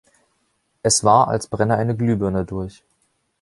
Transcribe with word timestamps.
Es 0.81 1.03
war, 1.03 1.27
als 1.27 1.45
brenne 1.45 1.75
eine 1.77 1.95
Glühbirne 1.95 2.43
durch. 2.43 2.83